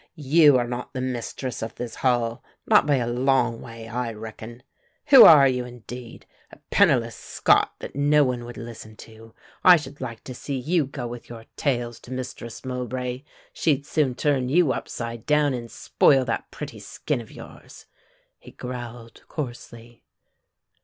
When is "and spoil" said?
15.53-16.25